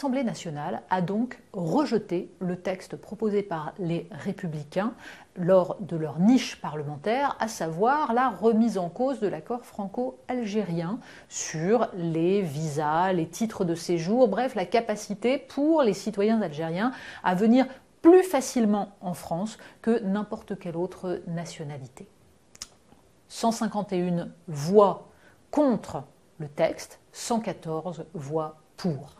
L'Assemblée 0.00 0.24
nationale 0.24 0.80
a 0.88 1.02
donc 1.02 1.42
rejeté 1.52 2.32
le 2.40 2.56
texte 2.56 2.96
proposé 2.96 3.42
par 3.42 3.74
les 3.78 4.08
républicains 4.10 4.94
lors 5.36 5.76
de 5.78 5.94
leur 5.94 6.20
niche 6.20 6.58
parlementaire, 6.58 7.36
à 7.38 7.48
savoir 7.48 8.14
la 8.14 8.30
remise 8.30 8.78
en 8.78 8.88
cause 8.88 9.20
de 9.20 9.28
l'accord 9.28 9.66
franco-algérien 9.66 11.00
sur 11.28 11.90
les 11.92 12.40
visas, 12.40 13.12
les 13.12 13.28
titres 13.28 13.66
de 13.66 13.74
séjour, 13.74 14.28
bref, 14.28 14.54
la 14.54 14.64
capacité 14.64 15.36
pour 15.36 15.82
les 15.82 15.92
citoyens 15.92 16.40
algériens 16.40 16.92
à 17.22 17.34
venir 17.34 17.66
plus 18.00 18.22
facilement 18.22 18.96
en 19.02 19.12
France 19.12 19.58
que 19.82 20.02
n'importe 20.02 20.58
quelle 20.58 20.78
autre 20.78 21.20
nationalité. 21.26 22.08
151 23.28 24.30
voix 24.48 25.10
contre 25.50 26.04
le 26.38 26.48
texte, 26.48 27.00
114 27.12 28.06
voix 28.14 28.62
pour. 28.78 29.19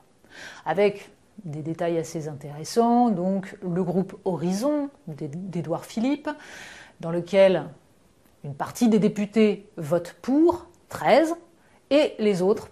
Avec 0.64 1.10
des 1.44 1.62
détails 1.62 1.98
assez 1.98 2.28
intéressants, 2.28 3.10
donc 3.10 3.56
le 3.62 3.82
groupe 3.82 4.18
Horizon 4.24 4.90
d'Édouard 5.06 5.84
Philippe, 5.84 6.28
dans 7.00 7.10
lequel 7.10 7.64
une 8.44 8.54
partie 8.54 8.88
des 8.88 8.98
députés 8.98 9.68
vote 9.76 10.16
pour, 10.22 10.66
13, 10.88 11.34
et 11.90 12.14
les 12.18 12.42
autres 12.42 12.68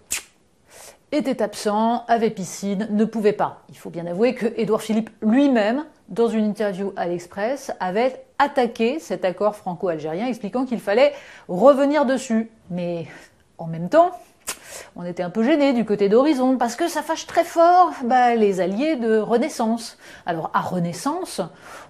étaient 1.12 1.42
absents, 1.42 2.04
avaient 2.06 2.30
piscine, 2.30 2.88
ne 2.90 3.04
pouvaient 3.04 3.32
pas. 3.32 3.64
Il 3.70 3.78
faut 3.78 3.90
bien 3.90 4.06
avouer 4.06 4.34
que 4.34 4.46
Édouard 4.56 4.82
Philippe 4.82 5.10
lui-même, 5.22 5.84
dans 6.08 6.28
une 6.28 6.44
interview 6.44 6.92
à 6.96 7.06
l'Express, 7.06 7.72
avait 7.80 8.24
attaqué 8.38 8.98
cet 8.98 9.24
accord 9.24 9.56
franco-algérien, 9.56 10.26
expliquant 10.26 10.66
qu'il 10.66 10.80
fallait 10.80 11.12
revenir 11.48 12.06
dessus. 12.06 12.50
Mais 12.70 13.06
en 13.56 13.66
même 13.66 13.88
temps, 13.88 14.12
on 14.96 15.04
était 15.04 15.22
un 15.22 15.30
peu 15.30 15.42
gêné 15.42 15.72
du 15.72 15.84
côté 15.84 16.08
d'Horizon 16.08 16.56
parce 16.56 16.76
que 16.76 16.88
ça 16.88 17.02
fâche 17.02 17.26
très 17.26 17.44
fort 17.44 17.92
bah, 18.04 18.34
les 18.34 18.60
alliés 18.60 18.96
de 18.96 19.18
Renaissance. 19.18 19.98
Alors 20.26 20.50
à 20.54 20.60
Renaissance, 20.60 21.40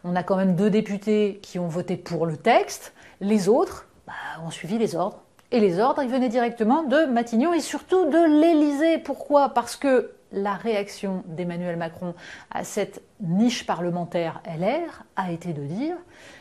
on 0.05 0.17
a 0.17 0.23
quand 0.23 0.37
même 0.37 0.55
deux 0.55 0.71
députés 0.71 1.41
qui 1.43 1.59
ont 1.59 1.69
voté 1.69 1.97
pour 1.97 2.27
le 2.27 2.37
texte, 2.37 2.93
les 3.21 3.49
autres 3.49 3.87
bah, 4.07 4.13
ont 4.45 4.51
suivi 4.51 4.79
les 4.79 4.95
ordres. 4.95 5.23
Et 5.51 5.61
les 5.61 5.81
ordres, 5.81 6.03
ils 6.03 6.11
venaient 6.11 6.29
directement 6.29 6.83
de 6.83 7.07
Matignon 7.07 7.55
et 7.55 7.61
surtout 7.61 8.05
de 8.07 8.41
l'Élysée. 8.41 8.99
Pourquoi? 8.99 9.49
Parce 9.55 9.77
que 9.77 10.13
la 10.33 10.55
réaction 10.55 11.23
d'Emmanuel 11.27 11.77
Macron 11.77 12.15
à 12.51 12.65
cette 12.65 13.03
niche 13.21 13.65
parlementaire 13.65 14.43
LR 14.45 15.05
a 15.17 15.33
été 15.33 15.53
de 15.53 15.63
dire 15.63 15.97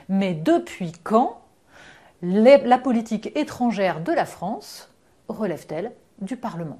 mais 0.09 0.33
depuis 0.33 0.91
quand 1.03 1.41
la 2.21 2.77
politique 2.77 3.31
étrangère 3.35 4.01
de 4.01 4.11
la 4.11 4.25
France 4.25 4.91
relève-t-elle 5.27 5.91
du 6.21 6.37
Parlement 6.37 6.79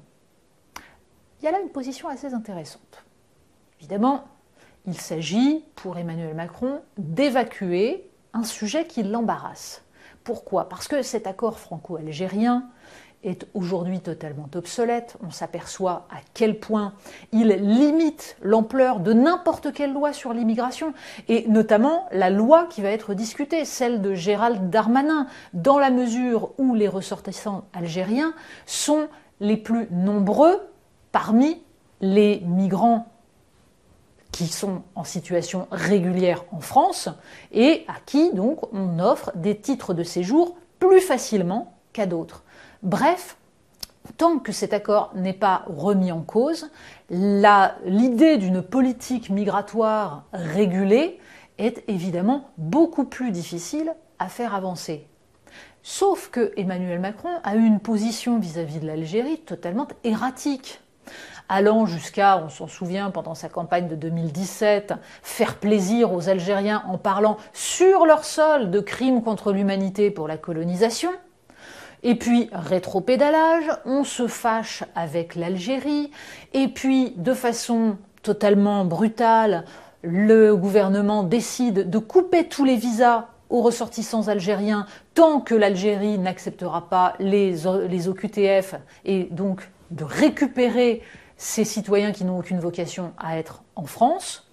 Il 1.40 1.44
y 1.44 1.48
a 1.48 1.52
là 1.52 1.60
une 1.60 1.70
position 1.70 2.08
assez 2.08 2.34
intéressante. 2.34 3.04
Évidemment, 3.80 4.24
il 4.86 4.98
s'agit 5.00 5.64
pour 5.76 5.98
Emmanuel 5.98 6.34
Macron 6.34 6.80
d'évacuer 6.96 8.10
un 8.32 8.44
sujet 8.44 8.86
qui 8.86 9.02
l'embarrasse. 9.02 9.82
Pourquoi? 10.24 10.68
Parce 10.68 10.88
que 10.88 11.02
cet 11.02 11.26
accord 11.26 11.58
franco-algérien 11.58 12.68
est 13.24 13.46
aujourd'hui 13.54 14.00
totalement 14.00 14.48
obsolète. 14.54 15.16
On 15.26 15.30
s'aperçoit 15.30 16.06
à 16.10 16.18
quel 16.34 16.60
point 16.60 16.92
il 17.32 17.48
limite 17.48 18.36
l'ampleur 18.42 19.00
de 19.00 19.12
n'importe 19.12 19.72
quelle 19.72 19.92
loi 19.92 20.12
sur 20.12 20.32
l'immigration, 20.32 20.92
et 21.28 21.46
notamment 21.48 22.06
la 22.12 22.30
loi 22.30 22.66
qui 22.66 22.80
va 22.80 22.90
être 22.90 23.14
discutée, 23.14 23.64
celle 23.64 24.00
de 24.00 24.14
Gérald 24.14 24.70
Darmanin, 24.70 25.26
dans 25.52 25.78
la 25.78 25.90
mesure 25.90 26.52
où 26.58 26.74
les 26.74 26.88
ressortissants 26.88 27.64
algériens 27.72 28.34
sont 28.66 29.08
les 29.40 29.56
plus 29.56 29.88
nombreux 29.90 30.60
parmi 31.12 31.62
les 32.00 32.40
migrants 32.40 33.08
qui 34.32 34.46
sont 34.46 34.82
en 34.94 35.04
situation 35.04 35.66
régulière 35.70 36.44
en 36.52 36.60
France 36.60 37.08
et 37.52 37.84
à 37.88 37.94
qui 38.04 38.32
donc 38.32 38.72
on 38.72 38.98
offre 38.98 39.32
des 39.34 39.56
titres 39.56 39.94
de 39.94 40.02
séjour 40.02 40.56
plus 40.78 41.00
facilement 41.00 41.74
qu'à 41.92 42.06
d'autres. 42.06 42.44
Bref, 42.82 43.36
tant 44.16 44.38
que 44.38 44.52
cet 44.52 44.72
accord 44.72 45.10
n'est 45.14 45.32
pas 45.32 45.64
remis 45.66 46.12
en 46.12 46.22
cause, 46.22 46.70
l'idée 47.10 48.36
d'une 48.36 48.62
politique 48.62 49.30
migratoire 49.30 50.24
régulée 50.32 51.18
est 51.58 51.82
évidemment 51.88 52.50
beaucoup 52.56 53.04
plus 53.04 53.32
difficile 53.32 53.94
à 54.18 54.28
faire 54.28 54.54
avancer. 54.54 55.06
Sauf 55.90 56.28
que 56.28 56.52
Emmanuel 56.58 57.00
Macron 57.00 57.30
a 57.44 57.56
eu 57.56 57.64
une 57.64 57.80
position 57.80 58.38
vis-à-vis 58.38 58.78
de 58.78 58.86
l'Algérie 58.86 59.38
totalement 59.38 59.88
erratique 60.04 60.82
allant 61.48 61.86
jusqu'à, 61.86 62.36
on 62.44 62.50
s'en 62.50 62.66
souvient 62.66 63.10
pendant 63.10 63.34
sa 63.34 63.48
campagne 63.48 63.88
de 63.88 63.94
2017, 63.94 64.92
faire 65.22 65.54
plaisir 65.54 66.12
aux 66.12 66.28
Algériens 66.28 66.82
en 66.88 66.98
parlant 66.98 67.38
sur 67.54 68.04
leur 68.04 68.26
sol 68.26 68.70
de 68.70 68.80
crimes 68.80 69.22
contre 69.22 69.50
l'humanité 69.50 70.10
pour 70.10 70.28
la 70.28 70.36
colonisation. 70.36 71.10
Et 72.02 72.16
puis, 72.16 72.50
rétropédalage, 72.52 73.70
on 73.86 74.04
se 74.04 74.26
fâche 74.26 74.84
avec 74.94 75.36
l'Algérie. 75.36 76.10
Et 76.52 76.68
puis, 76.68 77.14
de 77.16 77.32
façon 77.32 77.96
totalement 78.22 78.84
brutale, 78.84 79.64
le 80.02 80.54
gouvernement 80.54 81.22
décide 81.22 81.88
de 81.88 81.98
couper 81.98 82.46
tous 82.46 82.66
les 82.66 82.76
visas 82.76 83.28
aux 83.50 83.62
ressortissants 83.62 84.28
algériens 84.28 84.86
tant 85.14 85.40
que 85.40 85.54
l'Algérie 85.54 86.18
n'acceptera 86.18 86.88
pas 86.88 87.14
les, 87.18 87.66
OQTF 87.66 88.74
et 89.04 89.24
donc 89.30 89.68
de 89.90 90.04
récupérer 90.04 91.02
ces 91.36 91.64
citoyens 91.64 92.12
qui 92.12 92.24
n'ont 92.24 92.38
aucune 92.38 92.60
vocation 92.60 93.12
à 93.18 93.38
être 93.38 93.62
en 93.76 93.84
France. 93.84 94.48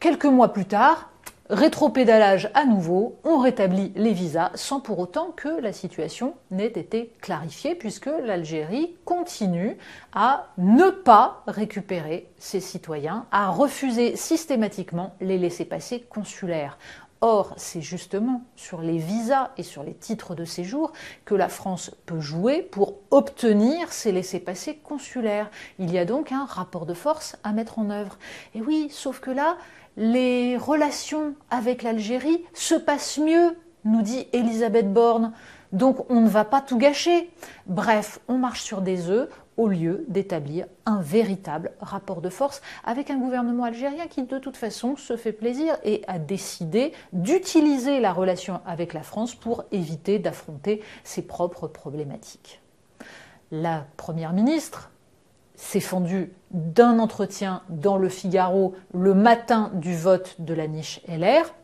Quelques 0.00 0.24
mois 0.24 0.52
plus 0.52 0.64
tard, 0.64 1.10
rétropédalage 1.50 2.50
à 2.54 2.64
nouveau, 2.64 3.18
on 3.24 3.38
rétablit 3.38 3.92
les 3.96 4.12
visas 4.12 4.50
sans 4.54 4.80
pour 4.80 4.98
autant 4.98 5.30
que 5.36 5.60
la 5.60 5.72
situation 5.72 6.34
n'ait 6.50 6.66
été 6.66 7.12
clarifiée 7.20 7.74
puisque 7.74 8.10
l'Algérie 8.24 8.96
continue 9.04 9.76
à 10.14 10.48
ne 10.56 10.90
pas 10.90 11.42
récupérer 11.46 12.28
ses 12.38 12.60
citoyens, 12.60 13.26
à 13.30 13.50
refuser 13.50 14.16
systématiquement 14.16 15.14
les 15.20 15.38
laissés-passer 15.38 16.00
consulaires. 16.00 16.78
Or, 17.20 17.54
c'est 17.56 17.80
justement 17.80 18.42
sur 18.54 18.82
les 18.82 18.98
visas 18.98 19.50
et 19.56 19.62
sur 19.62 19.82
les 19.82 19.94
titres 19.94 20.34
de 20.34 20.44
séjour 20.44 20.92
que 21.24 21.34
la 21.34 21.48
France 21.48 21.90
peut 22.04 22.20
jouer 22.20 22.60
pour 22.60 22.96
obtenir 23.10 23.92
ces 23.92 24.12
laissés-passer 24.12 24.76
consulaires. 24.76 25.50
Il 25.78 25.90
y 25.90 25.98
a 25.98 26.04
donc 26.04 26.32
un 26.32 26.44
rapport 26.44 26.84
de 26.84 26.94
force 26.94 27.36
à 27.42 27.52
mettre 27.52 27.78
en 27.78 27.88
œuvre. 27.90 28.18
Et 28.54 28.60
oui, 28.60 28.88
sauf 28.90 29.20
que 29.20 29.30
là, 29.30 29.56
les 29.96 30.56
relations 30.56 31.34
avec 31.50 31.82
l'Algérie 31.82 32.44
se 32.52 32.74
passent 32.74 33.18
mieux, 33.18 33.56
nous 33.84 34.02
dit 34.02 34.26
Elisabeth 34.32 34.92
Borne. 34.92 35.32
Donc 35.72 36.08
on 36.10 36.20
ne 36.20 36.28
va 36.28 36.44
pas 36.44 36.60
tout 36.60 36.78
gâcher. 36.78 37.30
Bref, 37.66 38.20
on 38.28 38.38
marche 38.38 38.62
sur 38.62 38.80
des 38.80 39.08
œufs 39.08 39.28
au 39.56 39.68
lieu 39.68 40.04
d'établir 40.08 40.66
un 40.86 41.00
véritable 41.00 41.72
rapport 41.80 42.20
de 42.20 42.28
force 42.28 42.60
avec 42.84 43.10
un 43.10 43.18
gouvernement 43.18 43.64
algérien 43.64 44.06
qui 44.06 44.22
de 44.22 44.38
toute 44.38 44.56
façon 44.56 44.96
se 44.96 45.16
fait 45.16 45.32
plaisir 45.32 45.76
et 45.84 46.02
a 46.06 46.18
décidé 46.18 46.92
d'utiliser 47.12 48.00
la 48.00 48.12
relation 48.12 48.60
avec 48.66 48.92
la 48.92 49.02
France 49.02 49.34
pour 49.34 49.64
éviter 49.72 50.18
d'affronter 50.18 50.82
ses 51.04 51.22
propres 51.22 51.68
problématiques. 51.68 52.60
La 53.52 53.86
Première 53.96 54.32
ministre 54.32 54.90
s'est 55.56 55.80
fendue 55.80 56.32
d'un 56.50 56.98
entretien 56.98 57.62
dans 57.68 57.96
le 57.96 58.08
Figaro 58.08 58.74
le 58.92 59.14
matin 59.14 59.70
du 59.74 59.96
vote 59.96 60.36
de 60.40 60.54
la 60.54 60.66
niche 60.66 61.00
LR 61.08 61.54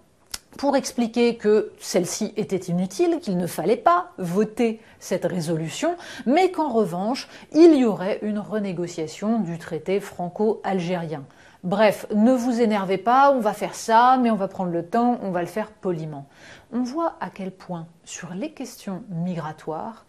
pour 0.59 0.77
expliquer 0.77 1.37
que 1.37 1.73
celle-ci 1.79 2.33
était 2.37 2.57
inutile, 2.57 3.19
qu'il 3.21 3.37
ne 3.37 3.47
fallait 3.47 3.77
pas 3.77 4.13
voter 4.19 4.81
cette 4.99 5.25
résolution, 5.25 5.97
mais 6.27 6.51
qu'en 6.51 6.69
revanche, 6.69 7.29
il 7.53 7.75
y 7.75 7.85
aurait 7.85 8.19
une 8.23 8.39
renégociation 8.39 9.39
du 9.39 9.59
traité 9.59 10.01
franco-algérien. 10.01 11.25
Bref, 11.63 12.07
ne 12.15 12.33
vous 12.33 12.61
énervez 12.61 12.97
pas, 12.97 13.33
on 13.33 13.41
va 13.41 13.53
faire 13.53 13.75
ça, 13.75 14.19
mais 14.21 14.31
on 14.31 14.37
va 14.37 14.49
prendre 14.49 14.73
le 14.73 14.87
temps, 14.87 15.19
on 15.23 15.31
va 15.31 15.41
le 15.41 15.47
faire 15.47 15.71
poliment. 15.71 16.27
On 16.73 16.83
voit 16.83 17.17
à 17.21 17.29
quel 17.29 17.51
point, 17.51 17.87
sur 18.05 18.33
les 18.35 18.51
questions 18.51 19.03
migratoires, 19.11 20.07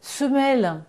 se 0.00 0.24
mêlent 0.24 0.80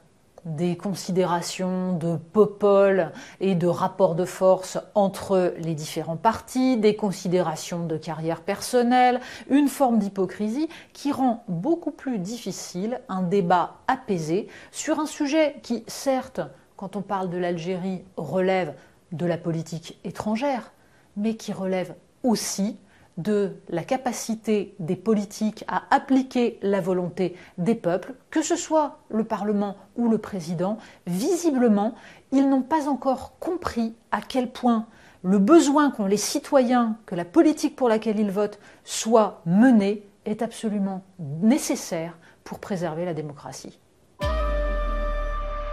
des 0.48 0.78
considérations 0.78 1.94
de 1.94 2.16
popole 2.16 3.12
et 3.40 3.56
de 3.56 3.68
rapport 3.68 4.16
de 4.16 4.26
force 4.26 4.80
entre 4.96 5.54
les 5.60 5.76
différents 5.76 6.18
partis, 6.18 6.78
des 6.78 6.96
considérations 6.96 7.86
de 7.86 7.98
carrière 7.98 8.42
personnelle, 8.42 9.20
une 9.50 9.68
forme 9.68 10.00
d'hypocrisie 10.00 10.70
qui 10.94 11.12
rend 11.12 11.44
beaucoup 11.48 11.92
plus 11.92 12.18
difficile 12.18 13.02
un 13.10 13.22
débat 13.22 13.76
apaisé 13.88 14.48
sur 14.72 15.00
un 15.00 15.06
sujet 15.06 15.58
qui, 15.64 15.84
certes, 15.88 16.42
quand 16.76 16.96
on 16.96 17.02
parle 17.02 17.30
de 17.30 17.38
l'Algérie, 17.38 18.04
relève 18.16 18.74
de 19.12 19.26
la 19.26 19.38
politique 19.38 20.00
étrangère, 20.04 20.72
mais 21.16 21.36
qui 21.36 21.52
relève 21.52 21.96
aussi 22.24 22.78
de 23.18 23.56
la 23.70 23.84
capacité 23.84 24.76
des 24.80 24.96
politiques 24.96 25.66
à 25.68 25.84
appliquer 25.90 26.60
la 26.62 26.82
volonté 26.82 27.36
des 27.58 27.76
peuples, 27.76 28.14
que 28.30 28.42
ce 28.42 28.56
soit 28.56 29.00
le 29.10 29.24
Parlement 29.24 29.76
ou 29.96 30.08
le 30.08 30.20
président, 30.20 30.78
visiblement, 31.08 31.96
ils 32.32 32.48
n'ont 32.48 32.62
pas 32.62 32.88
encore 32.88 33.38
compris 33.40 33.96
à 34.12 34.22
quel 34.22 34.52
point 34.52 34.86
le 35.24 35.40
besoin 35.40 35.90
qu'ont 35.90 36.06
les 36.06 36.18
citoyens 36.18 36.98
que 37.06 37.16
la 37.16 37.26
politique 37.26 37.76
pour 37.76 37.90
laquelle 37.90 38.20
ils 38.20 38.32
votent 38.32 38.60
soit 38.84 39.42
menée 39.46 40.08
est 40.26 40.42
absolument 40.42 41.04
nécessaire 41.20 42.18
pour 42.44 42.60
préserver 42.60 43.04
la 43.04 43.14
démocratie. 43.14 43.80